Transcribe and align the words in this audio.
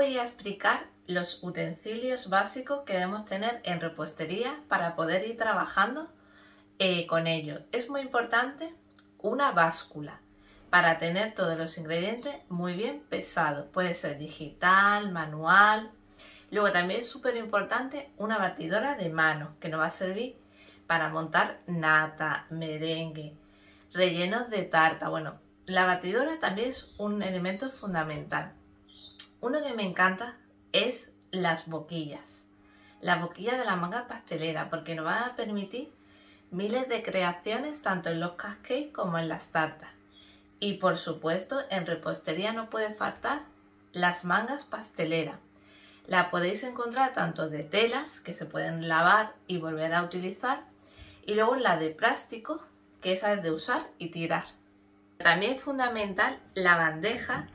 voy 0.00 0.16
a 0.16 0.22
explicar 0.22 0.86
los 1.06 1.42
utensilios 1.42 2.30
básicos 2.30 2.84
que 2.84 2.94
debemos 2.94 3.26
tener 3.26 3.60
en 3.64 3.82
repostería 3.82 4.58
para 4.66 4.96
poder 4.96 5.28
ir 5.28 5.36
trabajando 5.36 6.08
eh, 6.78 7.06
con 7.06 7.26
ellos. 7.26 7.60
Es 7.70 7.90
muy 7.90 8.00
importante 8.00 8.74
una 9.18 9.52
báscula 9.52 10.18
para 10.70 10.98
tener 10.98 11.34
todos 11.34 11.58
los 11.58 11.76
ingredientes 11.76 12.34
muy 12.48 12.72
bien 12.72 13.02
pesados. 13.10 13.66
Puede 13.74 13.92
ser 13.92 14.16
digital, 14.16 15.12
manual. 15.12 15.90
Luego 16.50 16.72
también 16.72 17.00
es 17.00 17.08
súper 17.10 17.36
importante 17.36 18.10
una 18.16 18.38
batidora 18.38 18.96
de 18.96 19.10
mano 19.10 19.54
que 19.60 19.68
nos 19.68 19.80
va 19.80 19.86
a 19.88 19.90
servir 19.90 20.34
para 20.86 21.10
montar 21.10 21.60
nata, 21.66 22.46
merengue, 22.48 23.34
rellenos 23.92 24.48
de 24.48 24.62
tarta. 24.62 25.10
Bueno, 25.10 25.34
la 25.66 25.84
batidora 25.84 26.40
también 26.40 26.70
es 26.70 26.94
un 26.96 27.22
elemento 27.22 27.68
fundamental. 27.68 28.54
Uno 29.40 29.62
que 29.62 29.74
me 29.74 29.84
encanta 29.84 30.36
es 30.72 31.12
las 31.30 31.68
boquillas. 31.68 32.46
La 33.00 33.16
boquilla 33.16 33.56
de 33.56 33.64
la 33.64 33.76
manga 33.76 34.06
pastelera, 34.08 34.68
porque 34.68 34.94
nos 34.94 35.06
va 35.06 35.26
a 35.26 35.36
permitir 35.36 35.92
miles 36.50 36.88
de 36.88 37.02
creaciones 37.02 37.82
tanto 37.82 38.10
en 38.10 38.20
los 38.20 38.32
cupcakes 38.32 38.92
como 38.92 39.18
en 39.18 39.28
las 39.28 39.48
tartas. 39.48 39.90
Y 40.58 40.74
por 40.74 40.98
supuesto, 40.98 41.60
en 41.70 41.86
repostería 41.86 42.52
no 42.52 42.68
puede 42.68 42.92
faltar 42.94 43.42
las 43.92 44.24
mangas 44.24 44.64
pasteleras. 44.64 45.38
La 46.06 46.30
podéis 46.30 46.64
encontrar 46.64 47.12
tanto 47.14 47.48
de 47.48 47.62
telas, 47.62 48.20
que 48.20 48.32
se 48.32 48.44
pueden 48.44 48.88
lavar 48.88 49.34
y 49.46 49.58
volver 49.58 49.94
a 49.94 50.02
utilizar, 50.02 50.64
y 51.24 51.34
luego 51.34 51.56
la 51.56 51.76
de 51.76 51.90
plástico, 51.90 52.62
que 53.00 53.12
esa 53.12 53.32
es 53.32 53.42
de 53.42 53.52
usar 53.52 53.82
y 53.98 54.08
tirar. 54.08 54.44
También 55.18 55.52
es 55.52 55.62
fundamental 55.62 56.38
la 56.54 56.76
bandeja 56.76 57.46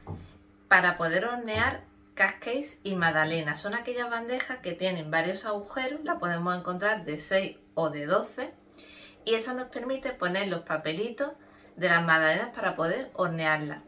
para 0.67 0.97
poder 0.97 1.25
hornear 1.25 1.83
cupcakes 2.15 2.79
y 2.83 2.95
magdalenas. 2.95 3.59
Son 3.59 3.73
aquellas 3.73 4.09
bandejas 4.09 4.59
que 4.59 4.73
tienen 4.73 5.11
varios 5.11 5.45
agujeros, 5.45 6.03
la 6.03 6.17
podemos 6.17 6.57
encontrar 6.57 7.05
de 7.05 7.17
6 7.17 7.57
o 7.73 7.89
de 7.89 8.05
12 8.05 8.53
y 9.25 9.33
eso 9.33 9.53
nos 9.53 9.67
permite 9.67 10.11
poner 10.11 10.47
los 10.47 10.61
papelitos 10.61 11.33
de 11.75 11.89
las 11.89 12.03
magdalenas 12.03 12.55
para 12.55 12.75
poder 12.75 13.11
hornearlas. 13.13 13.81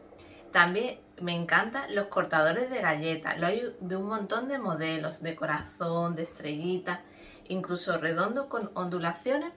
También 0.52 1.00
me 1.22 1.36
encantan 1.36 1.94
los 1.95 2.08
cortadores 2.08 2.70
de 2.70 2.81
galletas, 2.81 3.39
lo 3.39 3.48
hay 3.48 3.75
de 3.80 3.95
un 3.95 4.08
montón 4.08 4.48
de 4.48 4.59
modelos, 4.59 5.22
de 5.22 5.36
corazón, 5.36 6.16
de 6.16 6.23
estrellita, 6.23 7.02
incluso 7.48 7.98
redondo 7.98 8.50
con 8.50 8.72
ondulaciones 8.73 9.52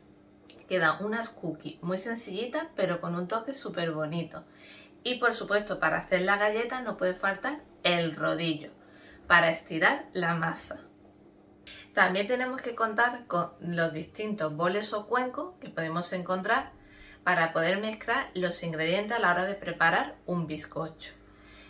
quedan 0.69 1.05
unas 1.05 1.31
cookies 1.31 1.83
muy 1.83 1.98
sencillitas 1.98 2.67
pero 2.77 3.01
con 3.01 3.17
un 3.17 3.27
toque 3.27 3.55
súper 3.55 3.91
bonito. 3.91 4.45
Y 5.03 5.17
por 5.17 5.33
supuesto, 5.33 5.79
para 5.79 5.98
hacer 5.98 6.23
la 6.23 6.37
galleta 6.37 6.81
no 6.81 6.97
puede 6.97 7.15
faltar 7.15 7.61
el 7.83 8.15
rodillo 8.15 8.70
para 9.27 9.51
estirar 9.51 10.07
la 10.12 10.34
masa. 10.34 10.81
También 11.95 12.27
tenemos 12.27 12.61
que 12.61 12.75
contar 12.75 13.27
con 13.27 13.53
los 13.61 13.92
distintos 13.92 14.55
boles 14.55 14.92
o 14.92 15.07
cuencos 15.07 15.55
que 15.61 15.69
podemos 15.69 16.12
encontrar 16.12 16.73
para 17.25 17.53
poder 17.53 17.79
mezclar 17.79 18.31
los 18.34 18.62
ingredientes 18.62 19.17
a 19.17 19.20
la 19.20 19.31
hora 19.31 19.45
de 19.45 19.55
preparar 19.55 20.17
un 20.27 20.47
bizcocho. 20.47 21.12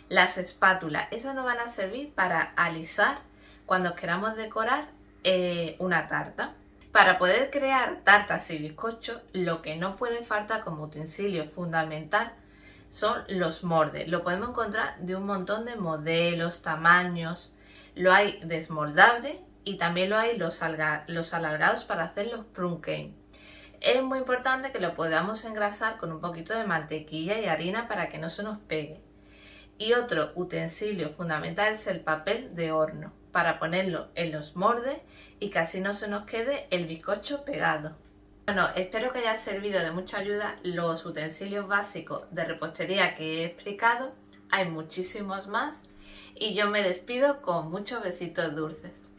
Las 0.09 0.37
espátulas, 0.37 1.07
esas 1.11 1.35
nos 1.35 1.45
van 1.45 1.59
a 1.59 1.69
servir 1.69 2.13
para 2.13 2.41
alisar 2.55 3.19
cuando 3.65 3.95
queramos 3.95 4.35
decorar 4.35 4.89
eh, 5.23 5.75
una 5.79 6.07
tarta. 6.07 6.55
Para 6.91 7.17
poder 7.17 7.49
crear 7.51 8.01
tartas 8.03 8.51
y 8.51 8.57
bizcochos, 8.57 9.21
lo 9.31 9.61
que 9.61 9.75
no 9.75 9.95
puede 9.95 10.23
faltar 10.23 10.63
como 10.63 10.83
utensilio 10.83 11.45
fundamental 11.45 12.33
son 12.91 13.23
los 13.29 13.63
mordes. 13.63 14.09
Lo 14.09 14.21
podemos 14.21 14.49
encontrar 14.49 14.99
de 14.99 15.15
un 15.15 15.25
montón 15.25 15.65
de 15.65 15.77
modelos, 15.77 16.61
tamaños. 16.61 17.55
Lo 17.95 18.13
hay 18.13 18.39
desmoldable 18.43 19.41
y 19.63 19.77
también 19.77 20.09
lo 20.09 20.17
hay 20.17 20.37
los, 20.37 20.61
alargados 20.61 21.85
para 21.85 22.03
hacer 22.03 22.27
los 22.27 22.45
plum 22.45 22.81
Es 23.79 24.03
muy 24.03 24.19
importante 24.19 24.71
que 24.71 24.79
lo 24.79 24.93
podamos 24.93 25.45
engrasar 25.45 25.97
con 25.97 26.11
un 26.11 26.19
poquito 26.19 26.53
de 26.53 26.65
mantequilla 26.65 27.39
y 27.39 27.45
harina 27.45 27.87
para 27.87 28.09
que 28.09 28.17
no 28.17 28.29
se 28.29 28.43
nos 28.43 28.59
pegue. 28.59 29.01
Y 29.77 29.93
otro 29.93 30.31
utensilio 30.35 31.09
fundamental 31.09 31.73
es 31.73 31.87
el 31.87 32.01
papel 32.01 32.55
de 32.55 32.71
horno 32.73 33.13
para 33.31 33.57
ponerlo 33.57 34.09
en 34.15 34.33
los 34.33 34.55
mordes 34.57 34.99
y 35.39 35.49
que 35.49 35.59
así 35.59 35.79
no 35.79 35.93
se 35.93 36.09
nos 36.09 36.25
quede 36.25 36.67
el 36.71 36.85
bizcocho 36.87 37.45
pegado. 37.45 37.95
Bueno, 38.45 38.69
espero 38.75 39.13
que 39.13 39.19
haya 39.19 39.35
servido 39.37 39.79
de 39.79 39.91
mucha 39.91 40.17
ayuda 40.17 40.59
los 40.63 41.05
utensilios 41.05 41.67
básicos 41.67 42.23
de 42.31 42.43
repostería 42.43 43.15
que 43.15 43.41
he 43.41 43.45
explicado. 43.45 44.13
Hay 44.49 44.67
muchísimos 44.67 45.47
más 45.47 45.83
y 46.35 46.55
yo 46.55 46.67
me 46.67 46.81
despido 46.81 47.41
con 47.43 47.69
muchos 47.69 48.03
besitos 48.03 48.55
dulces. 48.55 49.10